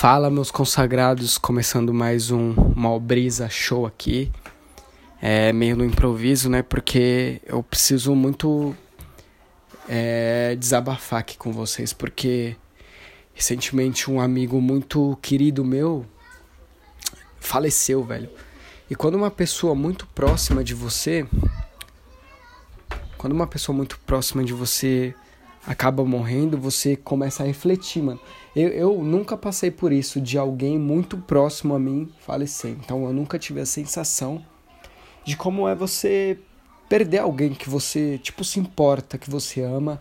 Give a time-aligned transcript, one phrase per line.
[0.00, 4.32] Fala, meus consagrados, começando mais um Malbrisa Show aqui.
[5.20, 6.62] É meio no improviso, né?
[6.62, 8.74] Porque eu preciso muito
[9.86, 12.56] é, desabafar aqui com vocês, porque
[13.34, 16.06] recentemente um amigo muito querido meu
[17.38, 18.30] faleceu, velho.
[18.88, 21.26] E quando uma pessoa muito próxima de você,
[23.18, 25.14] quando uma pessoa muito próxima de você
[25.66, 28.20] acaba morrendo, você começa a refletir, mano.
[28.54, 32.76] Eu, eu nunca passei por isso de alguém muito próximo a mim falecer.
[32.82, 34.44] Então eu nunca tive a sensação
[35.24, 36.38] de como é você
[36.88, 40.00] perder alguém que você, tipo, se importa, que você ama.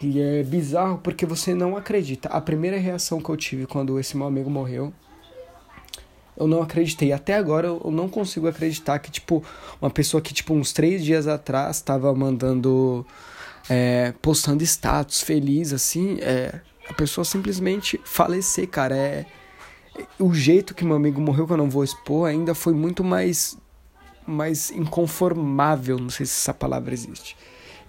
[0.00, 2.28] E é bizarro porque você não acredita.
[2.28, 4.92] A primeira reação que eu tive quando esse meu amigo morreu,
[6.36, 7.12] eu não acreditei.
[7.12, 9.42] Até agora eu não consigo acreditar que, tipo,
[9.80, 13.06] uma pessoa que, tipo, uns três dias atrás estava mandando
[13.68, 18.96] é, postando status feliz, assim, é, a pessoa simplesmente falecer, cara.
[18.96, 19.26] É,
[20.18, 23.56] o jeito que meu amigo morreu, que eu não vou expor, ainda foi muito mais,
[24.26, 25.98] mais inconformável.
[25.98, 27.36] Não sei se essa palavra existe.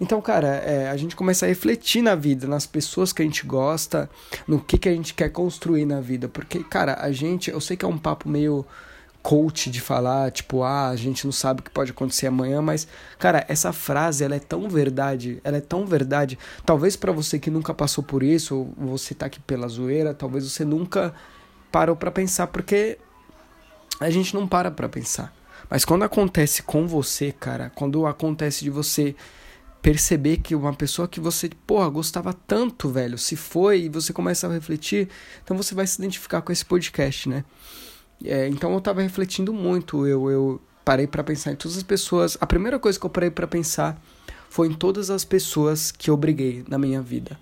[0.00, 3.44] Então, cara, é, a gente começa a refletir na vida, nas pessoas que a gente
[3.44, 4.08] gosta,
[4.46, 6.28] no que, que a gente quer construir na vida.
[6.28, 8.64] Porque, cara, a gente, eu sei que é um papo meio
[9.28, 12.88] coach de falar, tipo, ah, a gente não sabe o que pode acontecer amanhã, mas,
[13.18, 16.38] cara, essa frase, ela é tão verdade, ela é tão verdade.
[16.64, 20.50] Talvez para você que nunca passou por isso, ou você tá aqui pela zoeira, talvez
[20.50, 21.12] você nunca
[21.70, 22.96] parou para pensar, porque
[24.00, 25.30] a gente não para pra pensar.
[25.68, 29.14] Mas quando acontece com você, cara, quando acontece de você
[29.82, 34.46] perceber que uma pessoa que você, porra, gostava tanto, velho, se foi e você começa
[34.46, 35.10] a refletir,
[35.44, 37.44] então você vai se identificar com esse podcast, né?
[38.24, 42.36] É, então eu estava refletindo muito, eu, eu parei para pensar em todas as pessoas.
[42.40, 44.00] A primeira coisa que eu parei para pensar
[44.48, 47.38] foi em todas as pessoas que eu briguei na minha vida.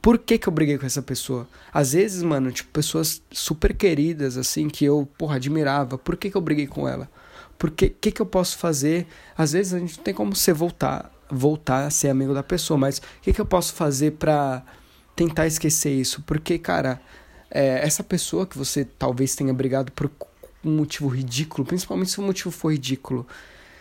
[0.00, 1.48] Por que, que eu briguei com essa pessoa?
[1.72, 5.98] Às vezes, mano, tipo, pessoas super queridas, assim, que eu, porra, admirava.
[5.98, 7.10] Por que, que eu briguei com ela?
[7.58, 9.06] Por que, que, que eu posso fazer?
[9.36, 12.78] Às vezes a gente não tem como você voltar, voltar a ser amigo da pessoa,
[12.78, 14.62] mas o que, que eu posso fazer pra
[15.16, 16.22] tentar esquecer isso?
[16.22, 17.00] Porque, cara,
[17.50, 20.10] é, essa pessoa que você talvez tenha brigado por
[20.64, 23.26] um motivo ridículo, principalmente se o motivo for ridículo,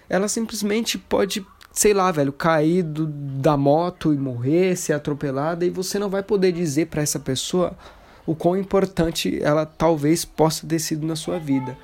[0.09, 5.69] ela simplesmente pode, sei lá, velho, cair do, da moto e morrer, ser atropelada, e
[5.69, 7.77] você não vai poder dizer para essa pessoa
[8.25, 11.77] o quão importante ela talvez possa ter sido na sua vida.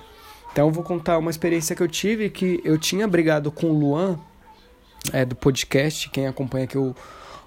[0.51, 3.77] Então eu vou contar uma experiência que eu tive que eu tinha brigado com o
[3.77, 4.17] Luan,
[5.11, 6.95] é, do podcast, quem acompanha aqui o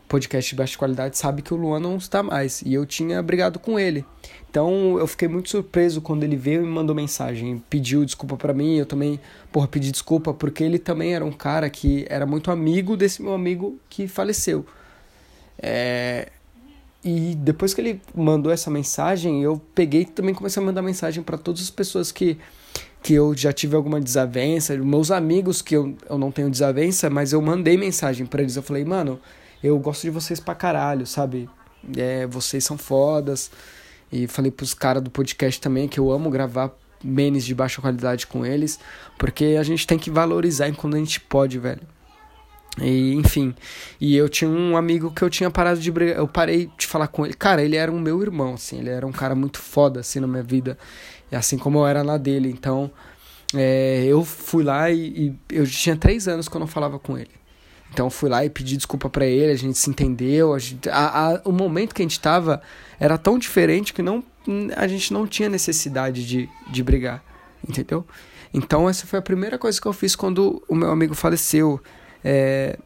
[0.08, 2.62] podcast de baixa qualidade sabe que o Luan não está mais.
[2.62, 4.04] E eu tinha brigado com ele.
[4.50, 7.62] Então eu fiquei muito surpreso quando ele veio e me mandou mensagem.
[7.68, 9.20] Pediu desculpa para mim, eu também,
[9.52, 13.34] porra, pedi desculpa, porque ele também era um cara que era muito amigo desse meu
[13.34, 14.64] amigo que faleceu.
[15.58, 16.28] É...
[17.04, 21.22] E depois que ele mandou essa mensagem, eu peguei e também comecei a mandar mensagem
[21.22, 22.38] para todas as pessoas que
[23.02, 27.32] que eu já tive alguma desavença, meus amigos que eu, eu não tenho desavença, mas
[27.32, 28.56] eu mandei mensagem para eles.
[28.56, 29.20] Eu falei, mano,
[29.62, 31.48] eu gosto de vocês pra caralho, sabe?
[31.96, 33.50] É, vocês são fodas.
[34.10, 36.72] E falei pros caras do podcast também que eu amo gravar
[37.04, 38.78] menes de baixa qualidade com eles,
[39.18, 41.82] porque a gente tem que valorizar enquanto a gente pode, velho.
[42.80, 43.54] E, enfim,
[44.00, 47.08] e eu tinha um amigo que eu tinha parado de brigar, eu parei de falar
[47.08, 47.34] com ele.
[47.34, 50.26] Cara, ele era um meu irmão, assim, ele era um cara muito foda, assim, na
[50.26, 50.78] minha vida,
[51.30, 52.50] e assim como eu era na dele.
[52.50, 52.90] Então,
[53.54, 57.30] é, eu fui lá e, e eu tinha três anos que eu falava com ele.
[57.92, 61.28] Então fui lá e pedi desculpa para ele, a gente se entendeu, a gente, a,
[61.28, 62.62] a, o momento que a gente estava
[63.00, 64.22] era tão diferente que não
[64.76, 67.22] a gente não tinha necessidade de, de brigar,
[67.66, 68.06] entendeu?
[68.52, 71.80] Então essa foi a primeira coisa que eu fiz quando o meu amigo faleceu.
[72.24, 72.78] É,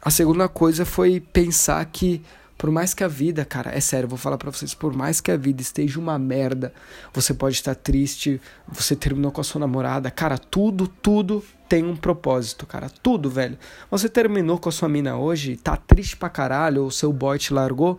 [0.00, 2.22] a segunda coisa foi pensar que
[2.58, 5.30] por mais que a vida, cara, é sério, vou falar para vocês, por mais que
[5.30, 6.74] a vida esteja uma merda,
[7.14, 11.94] você pode estar triste, você terminou com a sua namorada, cara, tudo, tudo tem um
[11.94, 13.56] propósito, cara, tudo, velho.
[13.90, 17.54] Você terminou com a sua mina hoje, tá triste pra caralho, ou seu boy te
[17.54, 17.98] largou,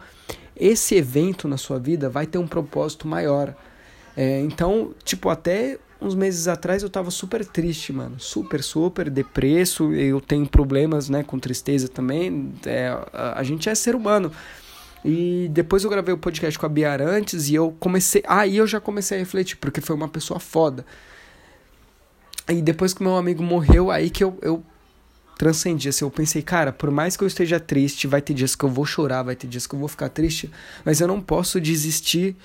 [0.56, 3.56] esse evento na sua vida vai ter um propósito maior.
[4.18, 8.20] É, então, tipo, até uns meses atrás eu tava super triste, mano.
[8.20, 9.94] Super, super depresso.
[9.94, 12.54] Eu tenho problemas, né, com tristeza também.
[12.66, 14.32] É, a, gente é ser humano.
[15.04, 18.24] E depois eu gravei o podcast com a Bia antes e eu comecei.
[18.28, 20.86] Aí eu já comecei a refletir, porque foi uma pessoa foda.
[22.48, 24.64] E depois que meu amigo morreu, aí que eu, eu
[25.38, 25.88] transcendi.
[25.88, 28.70] Assim, eu pensei, cara, por mais que eu esteja triste, vai ter dias que eu
[28.70, 30.52] vou chorar, vai ter dias que eu vou ficar triste,
[30.84, 32.36] mas eu não posso desistir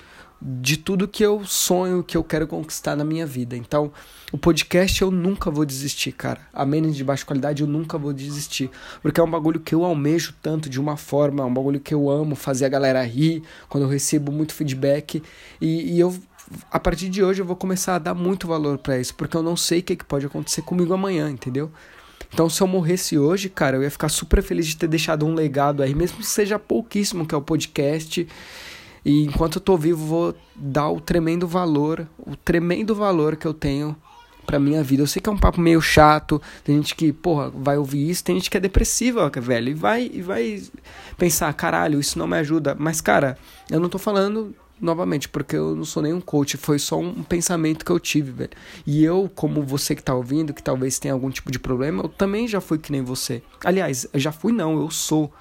[0.41, 3.55] de tudo que eu sonho, que eu quero conquistar na minha vida.
[3.55, 3.91] Então,
[4.31, 6.41] o podcast eu nunca vou desistir, cara.
[6.53, 8.69] A menos de baixa qualidade eu nunca vou desistir.
[9.01, 11.93] Porque é um bagulho que eu almejo tanto de uma forma, é um bagulho que
[11.93, 15.23] eu amo fazer a galera rir, quando eu recebo muito feedback.
[15.61, 16.15] E, e eu,
[16.69, 19.43] a partir de hoje, eu vou começar a dar muito valor para isso, porque eu
[19.43, 21.71] não sei o que, que pode acontecer comigo amanhã, entendeu?
[22.33, 25.33] Então, se eu morresse hoje, cara, eu ia ficar super feliz de ter deixado um
[25.33, 28.27] legado aí, mesmo que seja pouquíssimo, que é o podcast.
[29.05, 33.53] E enquanto eu tô vivo, vou dar o tremendo valor, o tremendo valor que eu
[33.53, 33.95] tenho
[34.45, 35.03] pra minha vida.
[35.03, 38.23] Eu sei que é um papo meio chato, tem gente que, porra, vai ouvir isso,
[38.23, 40.63] tem gente que é depressiva, velho, e vai, e vai
[41.17, 42.75] pensar, caralho, isso não me ajuda.
[42.77, 43.37] Mas, cara,
[43.69, 47.85] eu não tô falando novamente, porque eu não sou nenhum coach, foi só um pensamento
[47.85, 48.51] que eu tive, velho.
[48.85, 52.09] E eu, como você que tá ouvindo, que talvez tenha algum tipo de problema, eu
[52.09, 53.41] também já fui que nem você.
[53.63, 55.31] Aliás, já fui não, eu sou.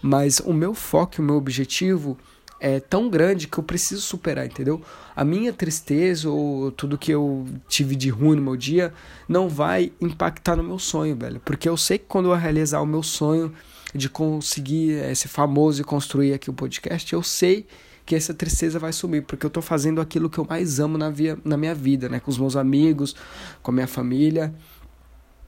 [0.00, 2.18] Mas o meu foco, o meu objetivo
[2.64, 4.80] é tão grande que eu preciso superar, entendeu?
[5.16, 8.94] A minha tristeza ou tudo que eu tive de ruim no meu dia
[9.28, 11.40] não vai impactar no meu sonho, velho.
[11.44, 13.52] Porque eu sei que quando eu realizar o meu sonho
[13.92, 17.66] de conseguir ser famoso e construir aqui o podcast, eu sei
[18.06, 21.10] que essa tristeza vai sumir, porque eu tô fazendo aquilo que eu mais amo na,
[21.10, 22.20] via, na minha vida, né?
[22.20, 23.16] Com os meus amigos,
[23.60, 24.54] com a minha família.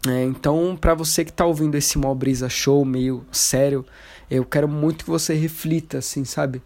[0.08, 3.86] É, então, para você que tá ouvindo esse Mó Brisa Show meio sério,
[4.28, 6.60] eu quero muito que você reflita, assim, sabe?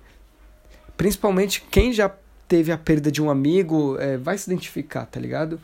[0.99, 2.13] Principalmente quem já
[2.49, 5.61] teve a perda de um amigo, é, vai se identificar, tá ligado?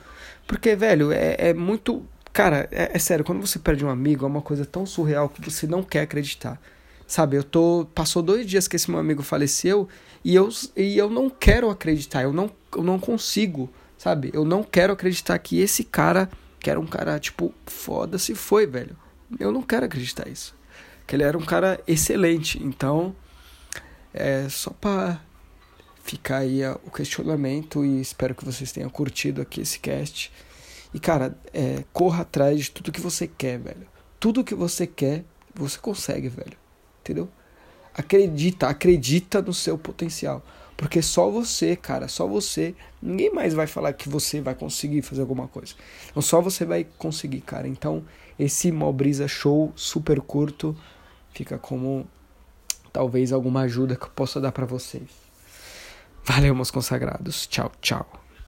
[0.47, 2.07] Porque, velho, é, é muito.
[2.33, 5.41] Cara, é, é, sério, quando você perde um amigo, é uma coisa tão surreal que
[5.41, 6.61] você não quer acreditar.
[7.07, 7.87] Sabe, eu tô.
[7.95, 9.89] Passou dois dias que esse meu amigo faleceu
[10.25, 14.31] e eu, e eu não quero acreditar, eu não, eu não consigo, sabe?
[14.33, 16.31] Eu não quero acreditar que esse cara,
[16.61, 18.97] que era um cara, tipo, foda se foi, velho.
[19.39, 20.55] Eu não quero acreditar isso.
[21.07, 22.63] Que ele era um cara excelente.
[22.63, 23.15] Então,
[24.15, 25.21] é só para
[26.05, 30.33] ficar aí o questionamento e espero que vocês tenham curtido aqui esse cast.
[30.93, 33.87] E cara, é, corra atrás de tudo que você quer, velho.
[34.21, 36.57] Tudo que você quer, você consegue, velho.
[37.01, 37.29] Entendeu?
[37.93, 40.45] Acredita, acredita no seu potencial.
[40.77, 45.21] Porque só você, cara, só você, ninguém mais vai falar que você vai conseguir fazer
[45.21, 45.75] alguma coisa.
[46.11, 47.67] Então só você vai conseguir, cara.
[47.67, 48.05] Então,
[48.39, 50.77] esse Mobrisa Show super curto
[51.33, 52.07] fica como
[52.94, 55.11] talvez alguma ajuda que eu possa dar para vocês.
[56.25, 57.46] Valeu, meus consagrados.
[57.49, 58.24] Tchau, tchau.